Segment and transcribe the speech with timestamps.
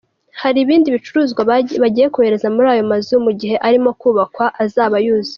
[0.41, 5.29] Hari ibindi bicuruzwa bagiye kohereza muri ayo mazu mu gihe arimo kubakwa azaba yuzuye.